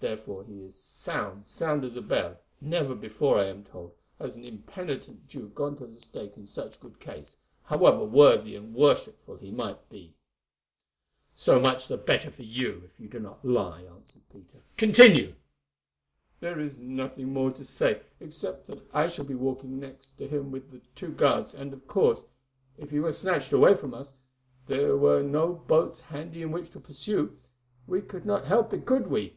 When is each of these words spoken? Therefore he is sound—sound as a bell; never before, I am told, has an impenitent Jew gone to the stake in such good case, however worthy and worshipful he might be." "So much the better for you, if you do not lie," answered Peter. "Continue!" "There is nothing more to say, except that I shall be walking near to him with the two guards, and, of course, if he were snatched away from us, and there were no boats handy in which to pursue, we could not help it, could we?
Therefore 0.00 0.44
he 0.44 0.62
is 0.62 0.76
sound—sound 0.82 1.84
as 1.84 1.94
a 1.94 2.00
bell; 2.00 2.40
never 2.58 2.94
before, 2.94 3.38
I 3.38 3.48
am 3.48 3.64
told, 3.66 3.92
has 4.18 4.34
an 4.34 4.42
impenitent 4.42 5.26
Jew 5.28 5.50
gone 5.54 5.76
to 5.76 5.84
the 5.86 5.96
stake 5.96 6.38
in 6.38 6.46
such 6.46 6.80
good 6.80 6.98
case, 6.98 7.36
however 7.64 8.02
worthy 8.02 8.56
and 8.56 8.74
worshipful 8.74 9.36
he 9.36 9.50
might 9.50 9.90
be." 9.90 10.14
"So 11.34 11.60
much 11.60 11.86
the 11.86 11.98
better 11.98 12.30
for 12.30 12.44
you, 12.44 12.80
if 12.86 12.98
you 12.98 13.10
do 13.10 13.20
not 13.20 13.44
lie," 13.44 13.82
answered 13.82 14.22
Peter. 14.32 14.62
"Continue!" 14.78 15.34
"There 16.40 16.58
is 16.58 16.80
nothing 16.80 17.30
more 17.34 17.50
to 17.50 17.62
say, 17.62 18.00
except 18.20 18.68
that 18.68 18.80
I 18.94 19.06
shall 19.08 19.26
be 19.26 19.34
walking 19.34 19.78
near 19.78 19.98
to 20.16 20.26
him 20.26 20.50
with 20.50 20.70
the 20.70 20.80
two 20.96 21.12
guards, 21.12 21.54
and, 21.54 21.74
of 21.74 21.86
course, 21.86 22.20
if 22.78 22.88
he 22.88 23.00
were 23.00 23.12
snatched 23.12 23.52
away 23.52 23.74
from 23.74 23.92
us, 23.92 24.12
and 24.66 24.78
there 24.78 24.96
were 24.96 25.22
no 25.22 25.52
boats 25.52 26.00
handy 26.00 26.40
in 26.40 26.52
which 26.52 26.70
to 26.70 26.80
pursue, 26.80 27.36
we 27.86 28.00
could 28.00 28.24
not 28.24 28.46
help 28.46 28.72
it, 28.72 28.86
could 28.86 29.08
we? 29.08 29.36